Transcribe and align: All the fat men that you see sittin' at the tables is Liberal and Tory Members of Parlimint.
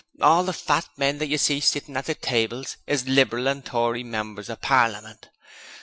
All 0.19 0.43
the 0.43 0.51
fat 0.51 0.87
men 0.97 1.19
that 1.19 1.27
you 1.27 1.37
see 1.37 1.59
sittin' 1.59 1.95
at 1.95 2.05
the 2.07 2.15
tables 2.15 2.77
is 2.87 3.07
Liberal 3.07 3.45
and 3.45 3.63
Tory 3.63 4.03
Members 4.03 4.49
of 4.49 4.59
Parlimint. 4.59 5.29